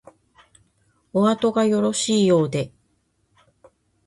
[1.13, 2.71] おあとがよろしいようで